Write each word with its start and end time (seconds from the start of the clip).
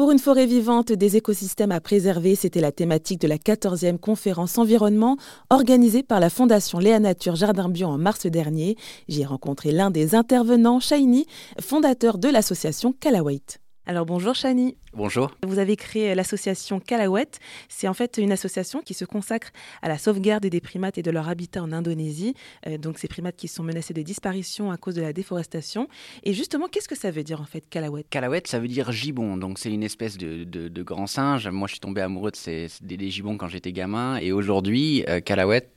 Pour 0.00 0.12
une 0.12 0.18
forêt 0.18 0.46
vivante, 0.46 0.92
des 0.92 1.18
écosystèmes 1.18 1.72
à 1.72 1.80
préserver, 1.82 2.34
c'était 2.34 2.62
la 2.62 2.72
thématique 2.72 3.20
de 3.20 3.28
la 3.28 3.36
14e 3.36 3.98
conférence 3.98 4.56
environnement 4.56 5.18
organisée 5.50 6.02
par 6.02 6.20
la 6.20 6.30
Fondation 6.30 6.78
Léa 6.78 6.98
Nature 6.98 7.36
Jardin 7.36 7.68
Bio 7.68 7.86
en 7.86 7.98
mars 7.98 8.24
dernier. 8.24 8.78
J'y 9.08 9.20
ai 9.20 9.26
rencontré 9.26 9.72
l'un 9.72 9.90
des 9.90 10.14
intervenants, 10.14 10.80
Shiny, 10.80 11.26
fondateur 11.60 12.16
de 12.16 12.30
l'association 12.30 12.94
Calawait. 12.98 13.42
Alors 13.90 14.06
bonjour 14.06 14.36
Shani. 14.36 14.76
Bonjour. 14.92 15.36
Vous 15.44 15.58
avez 15.58 15.74
créé 15.74 16.14
l'association 16.14 16.78
Calawet. 16.78 17.26
C'est 17.68 17.88
en 17.88 17.94
fait 17.94 18.18
une 18.18 18.30
association 18.30 18.82
qui 18.82 18.94
se 18.94 19.04
consacre 19.04 19.48
à 19.82 19.88
la 19.88 19.98
sauvegarde 19.98 20.46
des 20.46 20.60
primates 20.60 20.96
et 20.96 21.02
de 21.02 21.10
leur 21.10 21.28
habitat 21.28 21.60
en 21.60 21.72
Indonésie. 21.72 22.34
Euh, 22.68 22.78
donc 22.78 23.00
ces 23.00 23.08
primates 23.08 23.34
qui 23.34 23.48
sont 23.48 23.64
menacés 23.64 23.92
de 23.92 24.02
disparition 24.02 24.70
à 24.70 24.76
cause 24.76 24.94
de 24.94 25.02
la 25.02 25.12
déforestation. 25.12 25.88
Et 26.22 26.34
justement, 26.34 26.68
qu'est-ce 26.68 26.86
que 26.86 26.96
ça 26.96 27.10
veut 27.10 27.24
dire 27.24 27.40
en 27.40 27.46
fait 27.46 27.64
Calawet 27.68 28.04
Calawet, 28.08 28.42
ça 28.46 28.60
veut 28.60 28.68
dire 28.68 28.92
gibbon. 28.92 29.36
Donc 29.36 29.58
c'est 29.58 29.72
une 29.72 29.82
espèce 29.82 30.16
de, 30.16 30.44
de, 30.44 30.82
grand 30.84 31.08
singe. 31.08 31.48
Moi, 31.48 31.66
je 31.66 31.72
suis 31.72 31.80
tombé 31.80 32.00
amoureux 32.00 32.30
de 32.30 32.36
ces, 32.36 32.68
des, 32.82 33.10
gibbons 33.10 33.36
quand 33.36 33.48
j'étais 33.48 33.72
gamin. 33.72 34.18
Et 34.18 34.30
aujourd'hui, 34.30 35.04
euh, 35.08 35.20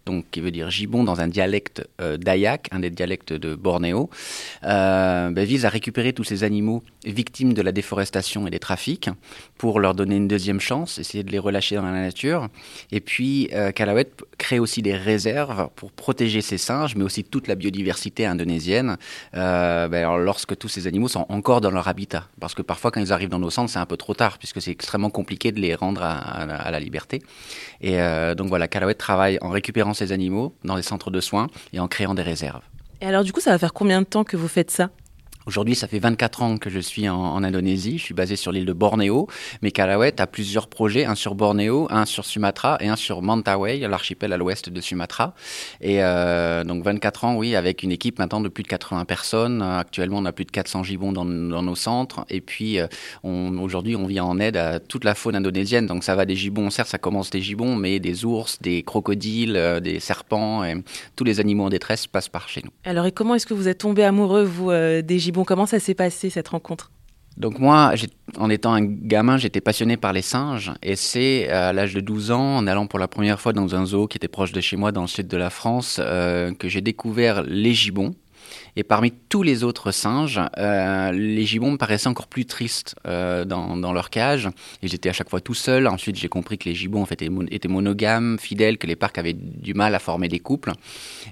donc 0.05 0.25
qui 0.29 0.39
veut 0.39 0.51
dire 0.51 0.69
gibbon 0.69 1.03
dans 1.03 1.19
un 1.19 1.27
dialecte 1.27 1.87
euh, 1.99 2.17
dayak, 2.17 2.67
un 2.71 2.79
des 2.79 2.91
dialectes 2.91 3.33
de 3.33 3.55
Bornéo, 3.55 4.11
euh, 4.65 5.31
ben, 5.31 5.45
vise 5.45 5.65
à 5.65 5.69
récupérer 5.69 6.13
tous 6.13 6.23
ces 6.23 6.43
animaux 6.43 6.83
victimes 7.05 7.53
de 7.53 7.61
la 7.63 7.71
déforestation 7.71 8.02
et 8.47 8.49
des 8.49 8.59
trafics 8.59 9.09
pour 9.57 9.79
leur 9.79 9.93
donner 9.95 10.15
une 10.15 10.27
deuxième 10.27 10.59
chance, 10.59 10.97
essayer 10.97 11.23
de 11.23 11.31
les 11.31 11.39
relâcher 11.39 11.75
dans 11.75 11.83
la 11.83 11.91
nature. 11.91 12.47
Et 12.91 12.99
puis, 12.99 13.49
euh, 13.53 13.71
crée 14.37 14.59
aussi 14.59 14.81
des 14.81 14.95
réserves 14.95 15.69
pour 15.75 15.91
protéger 15.91 16.41
ces 16.41 16.57
singes, 16.57 16.95
mais 16.95 17.03
aussi 17.03 17.23
toute 17.23 17.47
la 17.47 17.55
biodiversité 17.55 18.25
indonésienne, 18.25 18.97
euh, 19.35 19.87
ben, 19.87 20.17
lorsque 20.17 20.57
tous 20.57 20.67
ces 20.67 20.87
animaux 20.87 21.07
sont 21.07 21.25
encore 21.29 21.61
dans 21.61 21.71
leur 21.71 21.87
habitat. 21.87 22.27
Parce 22.39 22.53
que 22.53 22.61
parfois, 22.61 22.91
quand 22.91 23.01
ils 23.01 23.13
arrivent 23.13 23.29
dans 23.29 23.39
nos 23.39 23.49
centres, 23.49 23.71
c'est 23.71 23.79
un 23.79 23.85
peu 23.85 23.97
trop 23.97 24.13
tard, 24.13 24.37
puisque 24.37 24.61
c'est 24.61 24.71
extrêmement 24.71 25.09
compliqué 25.09 25.51
de 25.51 25.59
les 25.59 25.75
rendre 25.75 26.03
à, 26.03 26.71
la 26.71 26.79
liberté. 26.79 27.21
Et 27.81 27.99
euh, 27.99 28.35
donc 28.35 28.47
voilà, 28.49 28.67
Calawet 28.67 28.95
travaille 28.95 29.37
en 29.41 29.49
récupérant 29.49 29.93
ces 29.93 30.11
animaux 30.11 30.55
dans 30.63 30.75
les 30.75 30.83
centres 30.83 31.11
de 31.11 31.19
soins 31.19 31.47
et 31.71 31.79
en 31.79 31.87
créant 31.87 32.13
des 32.13 32.21
réserves. 32.21 32.61
Et 33.01 33.05
alors, 33.05 33.23
du 33.23 33.33
coup, 33.33 33.41
ça 33.41 33.51
va 33.51 33.57
faire 33.57 33.73
combien 33.73 34.01
de 34.01 34.07
temps 34.07 34.23
que 34.23 34.37
vous 34.37 34.47
faites 34.47 34.71
ça? 34.71 34.89
Aujourd'hui, 35.45 35.75
ça 35.75 35.87
fait 35.87 35.99
24 35.99 36.41
ans 36.41 36.57
que 36.57 36.69
je 36.69 36.79
suis 36.79 37.09
en, 37.09 37.43
Indonésie. 37.43 37.97
Je 37.97 38.03
suis 38.03 38.13
basé 38.13 38.37
sur 38.37 38.53
l'île 38.53 38.65
de 38.65 38.71
Bornéo. 38.71 39.27
Mais 39.61 39.71
Kalawet 39.71 40.21
a 40.21 40.27
plusieurs 40.27 40.67
projets, 40.67 41.03
un 41.03 41.15
sur 41.15 41.35
Bornéo, 41.35 41.87
un 41.89 42.05
sur 42.05 42.23
Sumatra 42.23 42.77
et 42.79 42.87
un 42.87 42.95
sur 42.95 43.21
Mentawai, 43.21 43.79
l'archipel 43.79 44.31
à 44.31 44.37
l'ouest 44.37 44.69
de 44.69 44.81
Sumatra. 44.81 45.33
Et 45.81 46.01
euh, 46.01 46.63
donc 46.63 46.85
24 46.85 47.25
ans, 47.25 47.35
oui, 47.35 47.57
avec 47.57 47.83
une 47.83 47.91
équipe 47.91 48.19
maintenant 48.19 48.39
de 48.39 48.47
plus 48.47 48.63
de 48.63 48.69
80 48.69 49.03
personnes. 49.03 49.61
Actuellement, 49.61 50.19
on 50.19 50.25
a 50.25 50.31
plus 50.31 50.45
de 50.45 50.51
400 50.51 50.83
gibbons 50.83 51.11
dans, 51.11 51.25
nos 51.25 51.75
centres. 51.75 52.25
Et 52.29 52.39
puis, 52.39 52.79
euh, 52.79 52.87
aujourd'hui, 53.23 53.97
on 53.97 54.05
vient 54.05 54.23
en 54.23 54.39
aide 54.39 54.55
à 54.55 54.79
toute 54.79 55.03
la 55.03 55.15
faune 55.15 55.35
indonésienne. 55.35 55.87
Donc 55.87 56.05
ça 56.05 56.15
va 56.15 56.25
des 56.25 56.35
gibbons, 56.37 56.69
certes, 56.69 56.89
ça 56.89 56.97
commence 56.97 57.29
des 57.29 57.41
gibbons, 57.41 57.75
mais 57.75 57.99
des 57.99 58.23
ours, 58.23 58.61
des 58.61 58.83
crocodiles, 58.83 59.57
euh, 59.57 59.81
des 59.81 59.99
serpents, 59.99 60.63
et 60.63 60.75
tous 61.17 61.25
les 61.25 61.41
animaux 61.41 61.65
en 61.65 61.69
détresse 61.69 62.07
passent 62.07 62.29
par 62.29 62.47
chez 62.47 62.61
nous. 62.63 62.71
Alors, 62.85 63.05
et 63.05 63.11
comment 63.11 63.35
est-ce 63.35 63.45
que 63.45 63.53
vous 63.53 63.67
êtes 63.67 63.79
tombé 63.79 64.03
amoureux, 64.03 64.43
vous, 64.43 64.71
des 64.71 65.19
gibbons? 65.19 65.32
Comment 65.43 65.65
ça 65.65 65.79
s'est 65.79 65.95
passé 65.95 66.29
cette 66.29 66.49
rencontre? 66.49 66.91
Donc 67.37 67.57
moi, 67.57 67.93
en 68.37 68.49
étant 68.49 68.73
un 68.73 68.83
gamin, 68.83 69.37
j'étais 69.37 69.61
passionné 69.61 69.97
par 69.97 70.13
les 70.13 70.21
singes. 70.21 70.71
Et 70.83 70.95
c'est 70.95 71.49
à 71.49 71.73
l'âge 71.73 71.93
de 71.93 71.99
12 71.99 72.31
ans, 72.31 72.57
en 72.57 72.67
allant 72.67 72.85
pour 72.85 72.99
la 72.99 73.07
première 73.07 73.41
fois 73.41 73.53
dans 73.53 73.73
un 73.75 73.85
zoo 73.85 74.07
qui 74.07 74.17
était 74.17 74.27
proche 74.27 74.51
de 74.51 74.61
chez 74.61 74.77
moi, 74.77 74.91
dans 74.91 75.01
le 75.01 75.07
sud 75.07 75.27
de 75.27 75.37
la 75.37 75.49
France, 75.49 75.99
euh, 75.99 76.53
que 76.53 76.69
j'ai 76.69 76.81
découvert 76.81 77.41
les 77.43 77.73
gibbons. 77.73 78.13
Et 78.75 78.83
parmi 78.83 79.11
tous 79.11 79.43
les 79.43 79.63
autres 79.63 79.91
singes, 79.91 80.41
euh, 80.57 81.11
les 81.11 81.45
gibbons 81.45 81.71
me 81.71 81.77
paraissaient 81.77 82.07
encore 82.07 82.27
plus 82.27 82.45
tristes 82.45 82.95
euh, 83.07 83.45
dans, 83.45 83.93
leur 83.93 84.09
cage. 84.09 84.49
Et 84.81 84.87
j'étais 84.87 85.09
à 85.09 85.13
chaque 85.13 85.29
fois 85.29 85.41
tout 85.41 85.53
seul. 85.53 85.87
Ensuite, 85.87 86.15
j'ai 86.15 86.29
compris 86.29 86.57
que 86.57 86.67
les 86.67 86.75
gibbons 86.75 87.01
en 87.01 87.05
fait, 87.05 87.21
étaient 87.51 87.67
monogames, 87.67 88.37
fidèles, 88.39 88.77
que 88.77 88.87
les 88.87 88.95
parcs 88.95 89.17
avaient 89.17 89.33
du 89.33 89.73
mal 89.73 89.93
à 89.93 89.99
former 89.99 90.27
des 90.27 90.39
couples. 90.39 90.71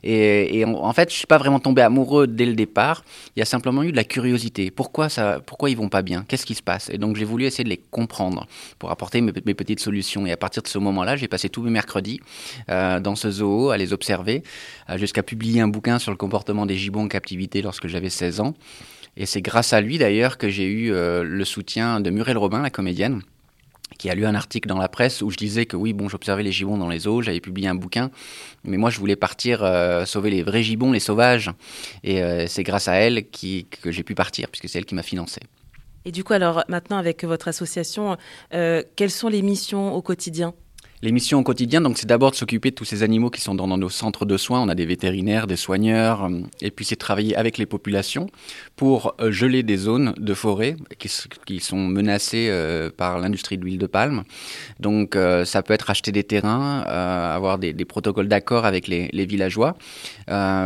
Et, 0.04 0.64
en, 0.66 0.94
fait, 0.94 1.10
je 1.10 1.16
suis 1.16 1.28
pas 1.28 1.38
vraiment 1.38 1.60
tombé 1.60 1.82
amoureux 1.82 2.28
dès 2.28 2.46
le 2.46 2.54
départ. 2.54 3.04
Il 3.36 3.40
y 3.40 3.42
a 3.42 3.46
simplement 3.46 3.84
eu 3.84 3.92
de 3.92 3.96
la 3.96 4.04
curiosité. 4.04 4.72
Pourquoi 4.72 5.10
ça 5.10 5.40
Pourquoi 5.46 5.70
ils 5.70 5.78
vont 5.78 5.90
pas 5.90 6.02
bien? 6.02 6.24
Qu'est-ce 6.28 6.46
qui 6.46 6.56
se 6.56 6.64
passe? 6.64 6.90
Et 6.90 6.98
donc, 6.98 7.16
j'ai 7.16 7.26
voulu 7.26 7.46
essayer 7.46 7.64
de 7.64 7.70
les 7.70 7.82
comprendre 7.90 8.48
pour 8.78 8.92
apporter 8.92 9.22
mes, 9.22 9.32
petites 9.32 9.80
solutions. 9.80 10.26
Et 10.26 10.32
à 10.32 10.38
partir 10.38 10.62
de 10.62 10.68
ce 10.68 10.78
moment-là, 10.78 11.16
j'ai 11.16 11.28
passé 11.28 11.50
tous 11.50 11.64
mes 11.64 11.72
mercredis 11.72 12.20
euh, 12.70 13.00
dans 13.00 13.16
ce 13.16 13.32
zoo 13.32 13.70
à 13.72 13.78
les 13.78 13.94
observer, 13.94 14.44
jusqu'à 14.96 15.24
publier 15.24 15.62
un 15.62 15.68
bouquin 15.68 16.00
sur 16.00 16.12
le 16.12 16.18
comportement 16.18 16.66
des 16.66 16.76
gibbons 16.76 17.08
captivité 17.12 17.62
lorsque 17.62 17.88
j'avais 17.88 18.10
16 18.10 18.40
ans. 18.40 18.54
Et 19.18 19.26
c'est 19.26 19.42
grâce 19.42 19.74
à 19.74 19.82
lui 19.82 19.98
d'ailleurs 19.98 20.38
que 20.38 20.50
j'ai 20.50 20.66
eu 20.66 20.92
euh, 20.92 21.24
le 21.24 21.46
soutien 21.46 22.00
de 22.00 22.10
Muriel 22.10 22.38
Robin, 22.38 22.62
la 22.62 22.70
comédienne, 22.70 23.22
qui 23.98 24.10
a 24.10 24.16
lu 24.16 24.26
un 24.26 24.36
article 24.36 24.70
dans 24.70 24.78
la 24.78 24.88
presse 24.88 25.22
où 25.22 25.30
je 25.30 25.38
disais 25.38 25.66
que 25.66 25.76
oui, 25.76 25.92
bon, 25.94 26.08
j'observais 26.08 26.44
les 26.44 26.52
gibbons 26.52 26.78
dans 26.78 26.88
les 26.88 27.08
eaux, 27.08 27.22
j'avais 27.22 27.42
publié 27.42 27.68
un 27.68 27.76
bouquin, 27.76 28.10
mais 28.64 28.78
moi 28.78 28.90
je 28.90 29.00
voulais 29.00 29.18
partir 29.18 29.64
euh, 29.64 30.06
sauver 30.06 30.30
les 30.30 30.44
vrais 30.44 30.64
gibbons, 30.64 30.94
les 30.94 31.02
sauvages. 31.02 31.52
Et 32.04 32.24
euh, 32.24 32.48
c'est 32.48 32.64
grâce 32.64 32.88
à 32.88 32.94
elle 32.94 33.30
que 33.30 33.92
j'ai 33.92 34.04
pu 34.04 34.16
partir, 34.16 34.50
puisque 34.50 34.70
c'est 34.70 34.80
elle 34.80 34.86
qui 34.86 34.96
m'a 34.96 35.04
financé. 35.04 35.42
Et 36.06 36.12
du 36.12 36.24
coup, 36.24 36.34
alors 36.34 36.64
maintenant, 36.68 36.98
avec 36.98 37.24
votre 37.26 37.48
association, 37.48 38.18
quelles 38.50 39.12
sont 39.12 39.28
les 39.28 39.44
missions 39.44 39.94
au 39.94 40.02
quotidien? 40.02 40.56
Les 41.04 41.12
missions 41.12 41.40
au 41.40 41.44
quotidien, 41.44 41.82
donc, 41.82 41.98
c'est 41.98 42.06
d'abord 42.06 42.30
de 42.32 42.36
s'occuper 42.36 42.70
de 42.70 42.76
tous 42.76 42.86
ces 42.86 43.02
animaux 43.02 43.32
qui 43.32 43.42
sont 43.42 43.56
dans, 43.56 43.68
nos 43.68 43.90
centres 43.90 44.26
de 44.26 44.38
soins. 44.38 44.62
On 44.62 44.70
a 44.70 44.76
des 44.76 44.86
vétérinaires, 44.86 45.48
des 45.48 45.56
soigneurs, 45.56 46.26
euh, 46.26 46.42
et 46.62 46.70
puis 46.70 46.86
c'est 46.86 46.96
travailler 46.96 47.36
avec 47.36 47.58
les 47.58 47.66
populations 47.66 48.28
pour 48.76 49.16
euh, 49.20 49.32
geler 49.32 49.64
des 49.64 49.78
zones 49.78 50.14
de 50.18 50.34
forêt 50.36 50.76
qui, 51.00 51.60
sont 51.60 51.78
menacées 51.78 52.48
euh, 52.50 52.92
par 52.96 53.18
l'industrie 53.18 53.58
de 53.58 53.64
l'huile 53.66 53.80
de 53.80 53.88
palme. 53.88 54.24
Donc, 54.80 55.18
ça 55.46 55.64
peut 55.64 55.74
être 55.74 55.90
acheter 55.90 56.12
des 56.12 56.24
terrains, 56.24 56.82
avoir 56.82 57.58
des, 57.58 57.74
protocoles 57.86 58.28
d'accord 58.28 58.66
avec 58.66 58.88
les, 58.88 59.10
les 59.12 59.26
villageois 59.26 59.76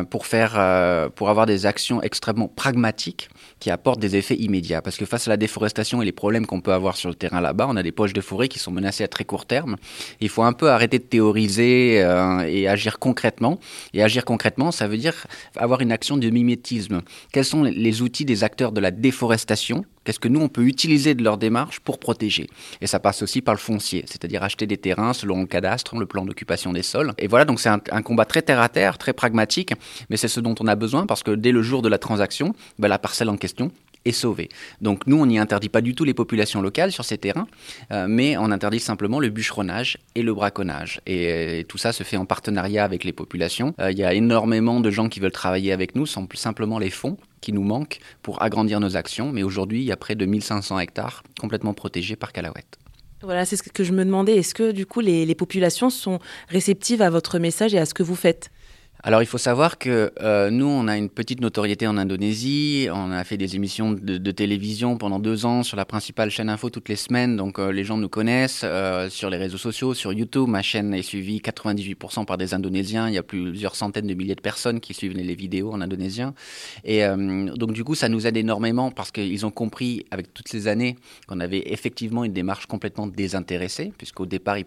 pour 0.10 0.26
faire, 0.26 1.10
pour 1.16 1.30
avoir 1.30 1.46
des 1.46 1.66
actions 1.66 2.02
extrêmement 2.02 2.48
pragmatiques 2.48 3.30
qui 3.60 3.72
apportent 3.72 4.00
des 4.00 4.16
effets 4.16 4.36
immédiats. 4.36 4.82
Parce 4.82 4.98
que 4.98 5.06
face 5.06 5.28
à 5.28 5.32
la 5.32 5.38
déforestation 5.38 6.02
et 6.02 6.06
les 6.06 6.12
problèmes 6.12 6.46
qu'on 6.46 6.62
peut 6.62 6.74
avoir 6.74 6.98
sur 6.98 7.10
le 7.10 7.16
terrain 7.16 7.42
là-bas, 7.42 7.68
on 7.70 7.76
a 7.76 7.84
des 7.84 7.92
poches 7.92 8.14
de 8.14 8.22
forêt 8.22 8.48
qui 8.48 8.60
sont 8.60 8.72
menacées 8.72 9.04
à 9.04 9.08
très 9.08 9.26
court 9.26 9.46
terme. 9.46 9.78
Il 10.26 10.30
faut 10.30 10.42
un 10.42 10.54
peu 10.54 10.72
arrêter 10.72 10.98
de 10.98 11.04
théoriser 11.04 12.02
euh, 12.04 12.40
et 12.50 12.68
agir 12.68 12.98
concrètement. 12.98 13.60
Et 13.94 14.02
agir 14.02 14.26
concrètement, 14.26 14.72
ça 14.72 14.88
veut 14.88 14.98
dire 14.98 15.28
avoir 15.56 15.82
une 15.82 15.92
action 15.92 16.18
de 16.18 16.28
mimétisme. 16.32 17.04
Quels 17.32 17.46
sont 17.46 17.62
les 17.62 18.02
outils 18.02 18.26
des 18.26 18.44
acteurs 18.44 18.72
de 18.72 18.82
la 18.82 18.90
déforestation? 18.90 19.86
Qu'est-ce 20.04 20.20
que 20.20 20.28
nous, 20.28 20.40
on 20.40 20.50
peut 20.50 20.66
utiliser 20.66 21.16
de 21.16 21.24
leur 21.24 21.38
démarche 21.38 21.80
pour 21.80 22.00
protéger? 22.00 22.48
Et 22.80 22.88
ça 22.88 23.00
passe 23.00 23.24
aussi 23.24 23.42
par 23.42 23.56
le 23.56 23.60
foncier, 23.60 24.04
c'est-à-dire 24.08 24.44
acheter 24.44 24.68
des 24.68 24.78
terrains 24.78 25.14
selon 25.14 25.42
le 25.42 25.48
cadastre, 25.48 25.96
le 25.96 26.06
plan 26.06 26.26
d'occupation 26.26 26.74
des 26.74 26.84
sols. 26.84 27.14
Et 27.18 27.28
voilà, 27.28 27.46
donc 27.46 27.60
c'est 27.60 27.70
un, 27.70 27.80
combat 27.80 28.26
très 28.26 28.44
terre-à-terre, 28.44 29.00
très 29.00 29.14
pragmatique, 29.14 29.74
mais 30.10 30.18
c'est 30.18 30.28
ce 30.28 30.40
dont 30.40 30.54
on 30.60 30.68
a 30.68 30.76
besoin 30.76 31.08
parce 31.08 31.24
que 31.24 31.32
dès 31.32 31.52
le 31.52 31.64
jour 31.64 31.82
de 31.82 31.90
la 31.90 31.98
transaction, 31.98 32.54
ben, 32.78 32.88
la 32.88 33.00
parcelle 33.00 33.30
en 33.30 33.38
question, 33.38 33.72
est 34.06 34.12
sauvée. 34.12 34.50
Donc 34.82 35.08
nous, 35.08 35.18
on 35.18 35.26
n'y 35.26 35.40
interdit 35.40 35.70
pas 35.70 35.82
du 35.82 35.96
tout 35.96 36.04
les 36.04 36.14
populations 36.14 36.62
locales 36.62 36.92
sur 36.92 37.04
ces 37.04 37.18
terrains, 37.18 37.48
euh, 37.92 38.06
mais 38.08 38.38
on 38.38 38.52
interdit 38.52 38.80
simplement 38.80 39.20
le 39.20 39.30
bûcheronnage 39.30 39.98
et 40.16 40.22
le 40.22 40.34
braconnage. 40.34 41.02
Et, 41.06 41.66
tout 41.68 41.78
ça 41.78 41.92
se 41.92 42.04
fait 42.04 42.18
en 42.18 42.26
partenariat 42.26 42.84
avec 42.84 43.04
les 43.04 43.14
populations. 43.14 43.74
Euh, 43.80 43.92
il 43.92 43.98
y 43.98 44.04
a 44.04 44.14
énormément 44.14 44.80
de 44.80 44.92
gens 44.92 45.10
qui 45.10 45.20
veulent 45.20 45.32
travailler 45.32 45.72
avec 45.72 45.96
nous, 45.96 46.06
sans 46.06 46.28
simplement 46.36 46.80
les 46.80 46.90
fonds 46.90 47.18
qui 47.42 47.54
nous 47.54 47.64
manquent 47.64 48.00
pour 48.22 48.42
agrandir 48.42 48.80
nos 48.80 48.96
actions. 48.96 49.32
Mais 49.32 49.44
aujourd'hui, 49.44 49.82
il 49.82 49.86
y 49.86 49.92
a 49.92 49.98
près 49.98 50.16
de 50.16 50.26
1500 50.26 50.80
hectares 50.80 51.24
complètement 51.40 51.74
protégés 51.74 52.16
par 52.16 52.32
Calawet. 52.32 52.66
Voilà, 53.22 53.46
c'est 53.46 53.56
ce 53.56 53.64
que 53.64 53.84
je 53.84 53.92
me 53.92 54.06
demandais. 54.06 54.36
Est-ce 54.36 54.54
que 54.54 54.72
du 54.72 54.86
coup 54.86 55.00
les 55.00 55.34
populations 55.36 55.90
sont 55.90 56.20
réceptives 56.50 57.02
à 57.02 57.10
votre 57.10 57.40
message 57.40 57.74
et 57.74 57.80
à 57.80 57.86
ce 57.86 57.94
que 57.94 58.04
vous 58.04 58.16
faites? 58.16 58.52
Alors 59.06 59.22
il 59.22 59.28
faut 59.28 59.38
savoir 59.38 59.78
que 59.78 60.12
euh, 60.20 60.50
nous, 60.50 60.66
on 60.66 60.88
a 60.88 60.98
une 60.98 61.10
petite 61.10 61.40
notoriété 61.40 61.86
en 61.86 61.96
Indonésie. 61.96 62.88
On 62.92 63.12
a 63.12 63.24
fait 63.24 63.38
des 63.38 63.56
émissions 63.56 63.92
de, 63.92 64.32
télévision 64.32 64.98
pendant 64.98 65.20
deux 65.20 65.46
ans 65.46 65.62
sur 65.62 65.78
la 65.78 65.86
principale 65.86 66.32
chaîne 66.32 66.50
info 66.50 66.72
toutes 66.72 66.90
les 66.90 66.96
semaines. 66.96 67.38
Donc 67.38 67.60
euh, 67.60 67.72
les 67.72 67.84
gens 67.84 67.98
nous 67.98 68.10
connaissent 68.10 68.62
euh, 68.64 69.08
sur 69.12 69.30
les 69.30 69.38
réseaux 69.38 69.60
sociaux, 69.60 69.94
sur 69.94 70.12
YouTube. 70.12 70.50
Ma 70.50 70.64
chaîne 70.64 70.92
est 70.96 71.04
suivie 71.04 71.38
98% 71.38 72.26
par 72.26 72.40
des 72.40 72.56
Indonésiens. 72.56 73.08
Il 73.08 73.14
y 73.14 73.20
a 73.20 73.24
plusieurs 73.24 73.76
centaines 73.76 74.08
de 74.08 74.16
milliers 74.16 74.34
de 74.34 74.42
personnes 74.42 74.80
qui 74.80 74.96
suivent 74.96 75.14
les 75.14 75.36
vidéos 75.36 75.72
en 75.72 75.82
indonésien. 75.82 76.34
Et 76.84 77.04
donc 77.06 77.74
du 77.74 77.84
coup, 77.84 77.94
ça 77.94 78.10
nous 78.10 78.26
aide 78.26 78.38
énormément 78.38 78.90
parce 78.90 79.12
qu'ils 79.12 79.46
ont 79.46 79.52
compris 79.52 80.04
avec 80.10 80.34
toutes 80.34 80.48
ces 80.48 80.68
années 80.68 80.96
qu'on 81.28 81.42
avait 81.42 81.62
effectivement 81.68 82.24
une 82.24 82.34
démarche 82.34 82.66
complètement 82.66 83.06
désintéressée, 83.06 83.94
puisqu'au 83.96 84.26
départ, 84.26 84.58
ils 84.58 84.66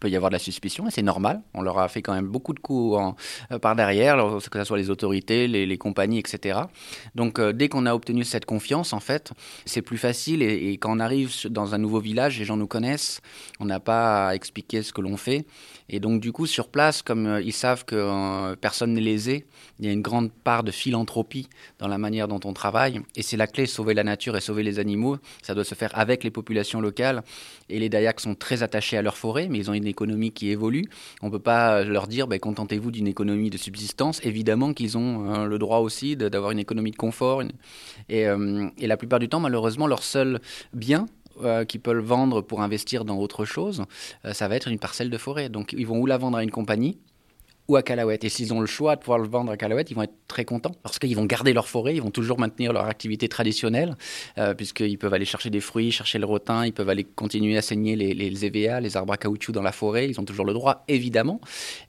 peut 0.00 0.08
y 0.08 0.16
avoir 0.16 0.30
de 0.30 0.34
la 0.34 0.38
suspicion 0.38 0.86
et 0.86 0.90
c'est 0.90 1.02
normal. 1.02 1.42
On 1.54 1.62
leur 1.62 1.78
a 1.78 1.88
fait 1.88 2.02
quand 2.02 2.14
même 2.14 2.28
beaucoup 2.28 2.52
de 2.52 2.60
coups 2.60 2.96
en, 2.96 3.16
par 3.58 3.76
derrière, 3.76 4.16
que 4.50 4.58
ce 4.58 4.64
soit 4.64 4.78
les 4.78 4.90
autorités, 4.90 5.48
les, 5.48 5.78
compagnies, 5.78 6.18
etc. 6.18 6.60
Donc 7.14 7.40
dès 7.40 7.68
qu'on 7.68 7.86
a 7.86 7.94
obtenu 7.94 8.24
cette 8.24 8.44
confiance, 8.44 8.92
en 8.92 9.00
fait, 9.00 9.32
c'est 9.64 9.82
plus 9.82 9.98
facile 9.98 10.42
et, 10.42 10.72
quand 10.78 10.96
on 10.96 11.00
arrive 11.00 11.32
dans 11.50 11.74
un 11.74 11.78
nouveau 11.78 12.00
village, 12.00 12.38
les 12.38 12.44
gens 12.44 12.56
nous 12.56 12.66
connaissent, 12.66 13.20
on 13.60 13.64
n'a 13.64 13.80
pas 13.80 14.28
à 14.28 14.34
expliquer 14.34 14.82
ce 14.82 14.92
que 14.92 15.00
l'on 15.00 15.16
fait. 15.16 15.46
Et 15.88 16.00
donc 16.00 16.20
du 16.20 16.32
coup, 16.32 16.46
sur 16.46 16.68
place, 16.68 17.02
comme 17.02 17.40
ils 17.44 17.52
savent 17.52 17.84
que 17.84 18.54
personne 18.56 18.94
n'est 18.94 19.00
lésé, 19.00 19.46
il 19.78 19.86
y 19.86 19.88
a 19.88 19.92
une 19.92 20.02
grande 20.02 20.30
part 20.32 20.62
de 20.62 20.70
philanthropie 20.70 21.48
dans 21.78 21.88
la 21.88 21.98
manière 21.98 22.28
dont 22.28 22.40
on 22.44 22.52
travaille. 22.52 23.00
Et 23.16 23.22
c'est 23.22 23.36
la 23.36 23.46
clé, 23.46 23.66
sauver 23.66 23.94
la 23.94 24.04
nature 24.04 24.36
et 24.36 24.40
sauver 24.40 24.62
les 24.62 24.78
animaux. 24.78 25.18
Ça 25.42 25.54
doit 25.54 25.64
se 25.64 25.74
faire 25.74 25.90
avec 25.94 26.24
les 26.24 26.30
populations 26.30 26.80
locales. 26.80 27.22
Et 27.68 27.78
les 27.78 27.88
Dayaks 27.88 28.20
sont 28.20 28.34
très 28.34 28.62
attachés 28.62 28.96
à 28.96 29.02
leur 29.02 29.16
forêt, 29.16 29.48
mais 29.48 29.58
ils 29.58 29.70
ont 29.70 29.73
une 29.74 29.86
économie 29.86 30.32
qui 30.32 30.50
évolue. 30.50 30.86
On 31.22 31.26
ne 31.26 31.30
peut 31.32 31.38
pas 31.38 31.84
leur 31.84 32.06
dire, 32.06 32.26
ben, 32.26 32.38
contentez-vous 32.38 32.90
d'une 32.90 33.06
économie 33.06 33.50
de 33.50 33.58
subsistance. 33.58 34.24
Évidemment 34.24 34.72
qu'ils 34.72 34.96
ont 34.98 35.32
euh, 35.32 35.46
le 35.46 35.58
droit 35.58 35.78
aussi 35.78 36.16
d'avoir 36.16 36.50
une 36.50 36.58
économie 36.58 36.90
de 36.90 36.96
confort. 36.96 37.42
Et, 38.08 38.26
euh, 38.26 38.68
et, 38.78 38.86
la 38.86 38.96
plupart 38.96 39.18
du 39.18 39.28
temps, 39.28 39.40
malheureusement, 39.40 39.86
leur 39.86 40.02
seul 40.02 40.40
bien, 40.72 41.06
euh, 41.42 41.64
qu'ils 41.64 41.80
peuvent 41.80 41.98
vendre 42.04 42.42
pour 42.42 42.62
investir 42.62 43.04
dans 43.04 43.18
autre 43.18 43.44
chose, 43.44 43.84
ça 44.32 44.46
va 44.46 44.56
être 44.56 44.68
une 44.68 44.78
parcelle 44.78 45.10
de 45.10 45.18
forêt. 45.18 45.48
Donc 45.48 45.72
ils 45.72 45.86
vont 45.86 45.98
ou 45.98 46.06
la 46.06 46.16
vendre 46.16 46.38
à 46.38 46.44
une 46.44 46.50
compagnie, 46.50 46.98
ou 47.68 47.76
à 47.76 47.82
Calaouette. 47.82 48.24
Et 48.24 48.28
s'ils 48.28 48.52
ont 48.52 48.60
le 48.60 48.66
choix 48.66 48.96
de 48.96 49.00
pouvoir 49.00 49.18
le 49.18 49.28
vendre 49.28 49.50
à 49.52 49.56
Calaouette, 49.56 49.90
ils 49.90 49.94
vont 49.94 50.02
être 50.02 50.14
très 50.28 50.44
contents 50.44 50.74
parce 50.82 50.98
qu'ils 50.98 51.16
vont 51.16 51.24
garder 51.24 51.52
leur 51.52 51.68
forêt, 51.68 51.94
ils 51.94 52.02
vont 52.02 52.10
toujours 52.10 52.38
maintenir 52.38 52.72
leur 52.72 52.86
activité 52.86 53.28
traditionnelle, 53.28 53.96
euh, 54.38 54.54
puisqu'ils 54.54 54.98
peuvent 54.98 55.14
aller 55.14 55.24
chercher 55.24 55.50
des 55.50 55.60
fruits, 55.60 55.90
chercher 55.90 56.18
le 56.18 56.26
rotin, 56.26 56.66
ils 56.66 56.72
peuvent 56.72 56.88
aller 56.88 57.04
continuer 57.04 57.56
à 57.56 57.62
saigner 57.62 57.96
les, 57.96 58.44
EVA, 58.44 58.80
les 58.80 58.96
arbres 58.96 59.12
à 59.12 59.16
caoutchouc 59.16 59.52
dans 59.52 59.62
la 59.62 59.72
forêt. 59.72 60.08
Ils 60.08 60.20
ont 60.20 60.24
toujours 60.24 60.44
le 60.44 60.52
droit, 60.52 60.84
évidemment. 60.88 61.40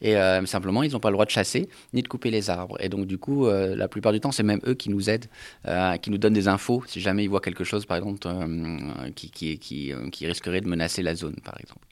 Et 0.02 0.16
euh, 0.16 0.46
simplement, 0.46 0.84
ils 0.84 0.92
n'ont 0.94 1.00
pas 1.00 1.10
le 1.10 1.16
droit 1.16 1.26
de 1.26 1.32
chasser 1.32 1.68
ni 1.94 2.02
de 2.02 2.08
couper 2.08 2.32
les 2.32 2.50
arbres. 2.50 2.78
Et 2.80 2.90
donc, 2.90 3.06
du 3.06 3.18
coup, 3.18 3.48
euh, 3.48 3.76
la 3.76 3.88
plupart 3.88 4.14
du 4.14 4.20
temps, 4.20 4.32
c'est 4.32 4.44
même 4.44 4.62
eux 4.66 4.76
qui 4.76 4.90
nous 4.90 5.10
aident, 5.10 5.26
qui 6.02 6.10
nous 6.12 6.18
donnent 6.18 6.34
des 6.34 6.48
infos 6.48 6.84
si 6.88 7.02
jamais 7.02 7.24
ils 7.24 7.30
voient 7.30 7.42
quelque 7.42 7.64
chose, 7.64 7.86
par 7.86 7.98
exemple, 7.98 8.28
qui 9.16 9.94
risquerait 10.22 10.62
de 10.62 10.68
menacer 10.68 11.02
la 11.02 11.16
zone, 11.16 11.36
par 11.44 11.60
exemple. 11.60 11.86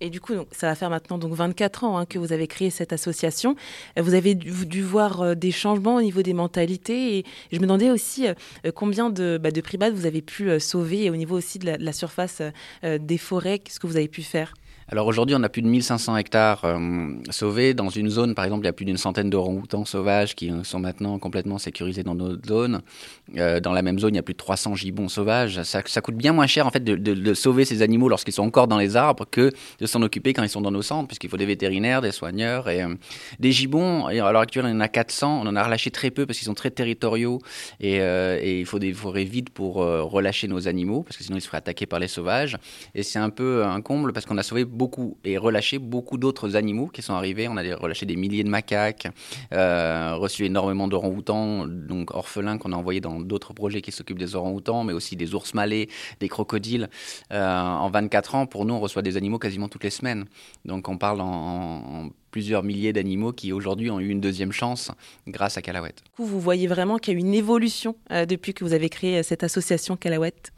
Et 0.00 0.10
du 0.10 0.20
coup, 0.20 0.34
ça 0.52 0.68
va 0.68 0.74
faire 0.74 0.90
maintenant 0.90 1.18
donc 1.18 1.32
24 1.32 1.84
ans 1.84 1.98
hein, 1.98 2.06
que 2.06 2.18
vous 2.18 2.32
avez 2.32 2.46
créé 2.46 2.70
cette 2.70 2.92
association. 2.92 3.56
Euh, 3.98 4.02
vous 4.02 4.14
avez 4.14 4.34
dû, 4.34 4.82
voir 4.82 5.22
euh, 5.22 5.34
des 5.34 5.50
changements 5.50 5.96
au 5.96 6.02
niveau 6.02 6.22
des 6.22 6.34
mentalités. 6.34 7.18
Et 7.18 7.24
je 7.50 7.56
me 7.56 7.62
demandais 7.62 7.90
aussi 7.90 8.28
euh, 8.28 8.34
combien 8.74 9.10
de, 9.10 9.38
bah, 9.42 9.50
de 9.50 9.62
vous 9.90 10.06
avez 10.06 10.22
pu 10.22 10.58
sauver 10.60 11.04
et 11.04 11.10
au 11.10 11.16
niveau 11.16 11.36
aussi 11.36 11.58
de 11.58 11.76
la 11.78 11.92
surface 11.92 12.40
des 12.82 13.18
forêts, 13.18 13.58
qu'est-ce 13.58 13.80
que 13.80 13.86
vous 13.86 13.96
avez 13.96 14.08
pu 14.08 14.22
faire? 14.22 14.54
Alors 14.88 15.08
aujourd'hui, 15.08 15.34
on 15.36 15.42
a 15.42 15.48
plus 15.48 15.62
de 15.62 15.66
1500 15.66 16.16
hectares 16.16 16.64
euh, 16.64 17.08
sauvés. 17.30 17.74
Dans 17.74 17.88
une 17.88 18.08
zone, 18.08 18.36
par 18.36 18.44
exemple, 18.44 18.62
il 18.62 18.66
y 18.66 18.68
a 18.68 18.72
plus 18.72 18.84
d'une 18.84 18.96
centaine 18.96 19.28
de 19.28 19.36
outans 19.36 19.84
sauvages 19.84 20.36
qui 20.36 20.52
sont 20.62 20.78
maintenant 20.78 21.18
complètement 21.18 21.58
sécurisés 21.58 22.04
dans 22.04 22.14
notre 22.14 22.46
zone. 22.46 22.82
Euh, 23.36 23.58
dans 23.58 23.72
la 23.72 23.82
même 23.82 23.98
zone, 23.98 24.14
il 24.14 24.16
y 24.16 24.20
a 24.20 24.22
plus 24.22 24.34
de 24.34 24.38
300 24.38 24.76
gibbons 24.76 25.08
sauvages. 25.08 25.60
Ça, 25.64 25.82
coûte 26.00 26.14
bien 26.14 26.32
moins 26.32 26.46
cher 26.46 26.68
en 26.68 26.70
fait 26.70 26.84
de, 26.84 27.34
sauver 27.34 27.64
ces 27.64 27.82
animaux 27.82 28.08
lorsqu'ils 28.08 28.32
sont 28.32 28.44
encore 28.44 28.68
dans 28.68 28.78
les 28.78 28.94
arbres 28.94 29.26
que 29.28 29.50
de 29.80 29.86
s'en 29.86 30.02
occuper 30.02 30.32
quand 30.32 30.44
ils 30.44 30.48
sont 30.48 30.60
dans 30.60 30.70
nos 30.70 30.82
centres, 30.82 31.08
puisqu'il 31.08 31.30
faut 31.30 31.36
des 31.36 31.46
vétérinaires, 31.46 32.00
des 32.00 32.12
soigneurs 32.12 32.68
et 32.68 32.82
euh, 32.82 32.94
des 33.40 33.50
gibbons. 33.50 34.08
Et 34.08 34.20
à 34.20 34.30
l'heure 34.30 34.42
actuelle, 34.42 34.66
y 34.66 34.70
en 34.70 34.78
a 34.78 34.88
400. 34.88 35.40
On 35.42 35.48
en 35.48 35.56
a 35.56 35.64
relâché 35.64 35.90
très 35.90 36.12
peu 36.12 36.26
parce 36.26 36.38
qu'ils 36.38 36.46
sont 36.46 36.54
très 36.54 36.70
territoriaux 36.70 37.40
et, 37.80 37.96
et, 37.96 38.60
il 38.60 38.66
faut 38.66 38.78
des 38.78 38.92
forêts 38.92 39.24
vides 39.24 39.50
pour 39.50 39.76
relâcher 39.76 40.46
nos 40.46 40.68
animaux 40.68 41.02
parce 41.02 41.16
que 41.16 41.24
sinon 41.24 41.38
ils 41.38 41.40
seraient 41.40 41.58
attaqués 41.58 41.86
par 41.86 41.98
les 41.98 42.08
sauvages. 42.08 42.56
Et 42.94 43.02
c'est 43.02 43.18
un 43.18 43.30
peu 43.30 43.64
un 43.64 43.80
comble 43.80 44.12
parce 44.12 44.26
qu'on 44.26 44.38
a 44.38 44.44
sauvé 44.44 44.64
beaucoup 44.76 45.16
et 45.24 45.38
relâché 45.38 45.78
beaucoup 45.78 46.18
d'autres 46.18 46.54
animaux 46.56 46.86
qui 46.86 47.02
sont 47.02 47.14
arrivés. 47.14 47.48
On 47.48 47.56
a 47.56 47.76
relâché 47.76 48.06
des 48.06 48.16
milliers 48.16 48.44
de 48.44 48.48
macaques, 48.48 49.08
euh, 49.52 50.14
reçu 50.16 50.44
énormément 50.44 50.88
d'orang-outans, 50.88 51.66
donc 51.66 52.14
orphelins 52.14 52.58
qu'on 52.58 52.72
a 52.72 52.76
envoyés 52.76 53.00
dans 53.00 53.20
d'autres 53.20 53.52
projets 53.52 53.80
qui 53.80 53.92
s'occupent 53.92 54.18
des 54.18 54.36
orang-outans, 54.36 54.84
mais 54.84 54.92
aussi 54.92 55.16
des 55.16 55.34
ours 55.34 55.54
malais, 55.54 55.88
des 56.20 56.28
crocodiles. 56.28 56.88
Euh, 57.32 57.46
en 57.46 57.90
24 57.90 58.34
ans, 58.34 58.46
pour 58.46 58.64
nous, 58.64 58.74
on 58.74 58.80
reçoit 58.80 59.02
des 59.02 59.16
animaux 59.16 59.38
quasiment 59.38 59.68
toutes 59.68 59.84
les 59.84 59.90
semaines. 59.90 60.26
Donc 60.64 60.88
on 60.88 60.98
parle 60.98 61.20
en, 61.20 62.10
plusieurs 62.30 62.62
milliers 62.62 62.92
d'animaux 62.92 63.32
qui 63.32 63.52
aujourd'hui 63.52 63.90
ont 63.90 63.98
eu 63.98 64.08
une 64.08 64.20
deuxième 64.20 64.52
chance 64.52 64.90
grâce 65.26 65.56
à 65.56 65.62
Calaouette. 65.62 66.02
Vous 66.18 66.40
voyez 66.40 66.66
vraiment 66.66 66.98
qu'il 66.98 67.14
y 67.14 67.16
a 67.16 67.20
une 67.20 67.34
évolution 67.34 67.96
euh, 68.10 68.26
depuis 68.26 68.52
que 68.52 68.62
vous 68.62 68.74
avez 68.74 68.90
créé 68.90 69.22
cette 69.22 69.42
association 69.42 69.96
Calaouette 69.96 70.52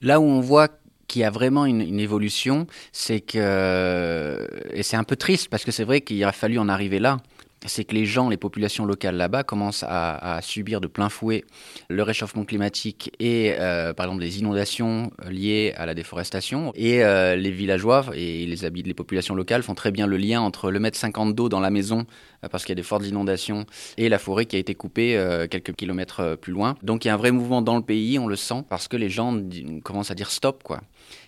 Là 0.00 0.18
où 0.18 0.24
on 0.24 0.40
voit 0.40 0.68
qui 1.12 1.22
a 1.24 1.30
vraiment 1.30 1.66
une, 1.66 2.00
évolution, 2.00 2.66
c'est 2.90 3.20
que, 3.20 4.48
et 4.72 4.82
c'est 4.82 4.96
un 4.96 5.04
peu 5.04 5.14
triste 5.14 5.50
parce 5.50 5.62
que 5.62 5.70
c'est 5.70 5.84
vrai 5.84 6.00
qu'il 6.00 6.24
a 6.24 6.32
fallu 6.32 6.58
en 6.58 6.70
arriver 6.70 7.00
là, 7.00 7.18
c'est 7.66 7.84
que 7.84 7.94
les 7.94 8.06
gens, 8.06 8.28
les 8.28 8.36
populations 8.36 8.84
locales 8.84 9.16
là-bas 9.16 9.44
commencent 9.44 9.84
à, 9.86 10.40
subir 10.42 10.80
de 10.80 10.86
plein 10.88 11.08
fouet 11.08 11.44
le 11.88 12.02
réchauffement 12.02 12.44
climatique 12.44 13.12
et 13.20 13.54
euh, 13.58 13.92
par 13.92 14.06
exemple 14.06 14.22
les 14.22 14.38
inondations 14.38 15.10
liées 15.28 15.72
à 15.76 15.86
la 15.86 15.94
déforestation. 15.94 16.72
Et 16.74 17.04
euh, 17.04 17.36
les 17.36 17.50
villageois 17.50 18.06
et 18.14 18.46
les 18.46 18.64
habitants, 18.64 18.88
les 18.88 18.94
populations 18.94 19.34
locales 19.34 19.62
font 19.62 19.74
très 19.74 19.90
bien 19.90 20.06
le 20.06 20.16
lien 20.16 20.40
entre 20.40 20.70
le 20.70 20.80
mètre 20.80 20.98
50 20.98 21.34
d'eau 21.34 21.48
dans 21.48 21.60
la 21.60 21.70
maison 21.70 22.04
euh, 22.44 22.48
parce 22.48 22.64
qu'il 22.64 22.72
y 22.72 22.78
a 22.78 22.82
des 22.82 22.82
fortes 22.82 23.06
inondations 23.06 23.64
et 23.96 24.08
la 24.08 24.18
forêt 24.18 24.46
qui 24.46 24.56
a 24.56 24.58
été 24.58 24.74
coupée 24.74 25.02
quelques 25.50 25.74
kilomètres 25.74 26.36
plus 26.40 26.52
loin. 26.52 26.76
Donc 26.82 27.04
il 27.04 27.08
y 27.08 27.10
a 27.10 27.14
un 27.14 27.18
vrai 27.18 27.30
mouvement 27.30 27.62
dans 27.62 27.76
le 27.76 27.82
pays, 27.82 28.18
on 28.18 28.26
le 28.26 28.36
sent 28.36 28.64
parce 28.68 28.88
que 28.88 28.96
les 28.96 29.08
gens 29.08 29.38
commencent 29.84 30.10
à 30.10 30.14
dire 30.14 30.30
stop 30.30 30.62
quoi. 30.62 30.80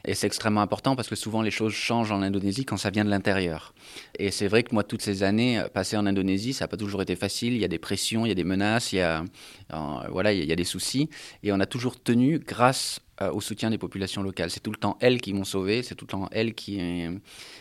Et 0.06 0.14
c'est 0.14 0.26
extrêmement 0.26 0.60
important 0.60 0.96
parce 0.96 1.08
que 1.08 1.16
souvent 1.16 1.42
les 1.42 1.50
choses 1.50 1.72
changent 1.72 2.12
en 2.12 2.22
Indonésie 2.22 2.64
quand 2.64 2.76
ça 2.76 2.90
vient 2.90 3.04
de 3.04 3.10
l'intérieur. 3.10 3.74
Et 4.18 4.30
c'est 4.30 4.48
vrai 4.48 4.62
que 4.62 4.74
moi 4.74 4.82
toutes 4.82 5.02
ces 5.02 5.22
années 5.22 5.62
passées 5.72 5.96
en 5.96 6.06
Indonésie 6.06 6.23
ça 6.52 6.64
n'a 6.64 6.68
pas 6.68 6.76
toujours 6.76 7.02
été 7.02 7.16
facile. 7.16 7.54
Il 7.54 7.60
y 7.60 7.64
a 7.64 7.68
des 7.68 7.78
pressions, 7.78 8.26
il 8.26 8.28
y 8.28 8.32
a 8.32 8.34
des 8.34 8.44
menaces, 8.44 8.92
il 8.92 8.96
y 8.96 9.00
a, 9.00 9.24
euh, 9.72 9.76
voilà, 10.10 10.32
il 10.32 10.44
y 10.44 10.52
a 10.52 10.56
des 10.56 10.64
soucis. 10.64 11.08
Et 11.42 11.52
on 11.52 11.60
a 11.60 11.66
toujours 11.66 12.00
tenu 12.00 12.38
grâce 12.38 13.00
euh, 13.22 13.30
au 13.32 13.40
soutien 13.40 13.70
des 13.70 13.78
populations 13.78 14.22
locales. 14.22 14.50
C'est 14.50 14.60
tout 14.60 14.72
le 14.72 14.76
temps 14.76 14.96
elles 15.00 15.20
qui 15.20 15.32
m'ont 15.32 15.44
sauvé, 15.44 15.82
c'est 15.82 15.94
tout 15.94 16.04
le 16.04 16.10
temps 16.10 16.28
elles 16.32 16.54
qui, 16.54 16.80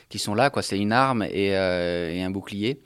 qui 0.10 0.19
sont 0.19 0.36
là. 0.36 0.51
C'est 0.62 0.80
une 0.80 0.92
arme 0.92 1.24
et, 1.24 1.56
euh, 1.56 2.25
un 2.25 2.31
bouclier. 2.31 2.80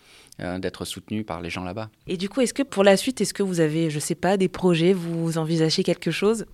d'être 0.60 0.86
soutenu 0.86 1.24
par 1.24 1.42
les 1.42 1.50
gens 1.50 1.64
là-bas. 1.64 1.90
Et 2.06 2.16
du 2.16 2.30
coup, 2.30 2.42
est-ce 2.42 2.54
que 2.54 2.62
pour 2.62 2.84
la 2.84 2.96
suite, 2.96 3.22
est-ce 3.22 3.34
que 3.34 3.42
vous 3.42 3.60
avez, 3.60 3.90
je 3.90 3.98
sais 3.98 4.14
pas, 4.14 4.38
des 4.38 4.48
projets, 4.48 4.94
vous 4.94 5.40
envisagez 5.40 5.82
quelque 5.84 6.12
chose? 6.12 6.46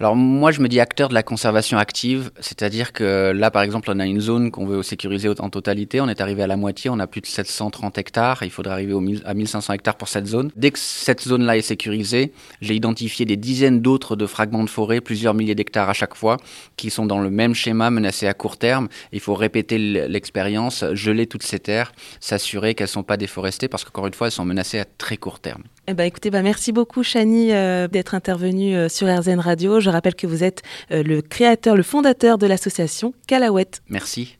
Alors 0.00 0.16
moi, 0.16 0.50
je 0.50 0.60
me 0.60 0.68
dis 0.68 0.80
acteur 0.80 1.08
de 1.08 1.14
la 1.14 1.22
conservation 1.22 1.78
active, 1.78 2.32
c'est-à-dire 2.40 2.92
que 2.92 3.32
là, 3.34 3.50
par 3.50 3.62
exemple, 3.62 3.90
on 3.92 4.00
a 4.00 4.06
une 4.06 4.20
zone 4.20 4.50
qu'on 4.50 4.66
veut 4.66 4.82
sécuriser 4.82 5.30
en 5.38 5.50
totalité. 5.50 6.00
On 6.00 6.08
est 6.08 6.20
arrivé 6.20 6.42
à 6.42 6.46
la 6.46 6.56
moitié, 6.56 6.90
on 6.90 6.98
a 6.98 7.06
plus 7.06 7.20
de 7.20 7.26
730 7.26 7.96
hectares. 7.98 8.42
Il 8.42 8.50
faudrait 8.50 8.72
arriver 8.72 8.94
à 9.24 9.34
1500 9.34 9.72
hectares 9.72 9.96
pour 9.96 10.08
cette 10.08 10.26
zone. 10.26 10.50
Dès 10.56 10.72
que 10.72 10.78
cette 10.78 11.22
zone-là 11.22 11.56
est 11.56 11.62
sécurisée, 11.62 12.32
j'ai 12.60 12.74
identifié 12.74 13.24
des 13.24 13.36
dizaines 13.36 13.80
d'autres 13.80 14.16
de 14.16 14.26
fragments 14.26 14.64
de 14.64 14.70
forêt, 14.70 15.00
plusieurs 15.00 15.34
milliers 15.34 15.54
d'hectares 15.54 15.88
à 15.88 15.94
chaque 15.94 16.16
fois, 16.16 16.38
qui 16.76 16.90
sont 16.90 17.06
dans 17.06 17.20
le 17.20 17.30
même 17.30 17.54
schéma, 17.54 17.90
menacés 17.90 18.26
à 18.26 18.34
court 18.34 18.56
terme. 18.56 18.88
Il 19.12 19.20
faut 19.20 19.34
répéter 19.34 19.78
l'expérience, 19.78 20.84
geler 20.92 21.26
toutes 21.26 21.44
ces 21.44 21.60
terres, 21.60 21.92
s'assurer 22.20 22.74
qu'elles 22.74 22.86
ne 22.86 22.88
sont 22.88 23.02
pas 23.04 23.16
déforestées, 23.16 23.68
parce 23.68 23.84
qu'encore 23.84 24.06
une 24.08 24.14
fois, 24.14 24.26
elles 24.26 24.32
sont 24.32 24.44
menacées 24.44 24.80
à 24.80 24.84
très 24.84 25.16
court 25.16 25.38
terme. 25.38 25.62
Eh 25.86 25.92
ben, 25.92 26.04
écoutez, 26.04 26.30
bah, 26.30 26.40
merci 26.40 26.72
beaucoup, 26.72 27.02
Chani, 27.02 27.52
euh, 27.52 27.88
d'être 27.88 28.14
intervenue 28.14 28.74
euh, 28.74 28.88
sur 28.88 29.06
RZN 29.06 29.38
Radio. 29.38 29.80
Je 29.80 29.90
rappelle 29.90 30.14
que 30.14 30.26
vous 30.26 30.42
êtes 30.42 30.62
euh, 30.90 31.02
le 31.02 31.20
créateur, 31.20 31.76
le 31.76 31.82
fondateur 31.82 32.38
de 32.38 32.46
l'association 32.46 33.12
Calaouette. 33.26 33.82
Merci. 33.90 34.38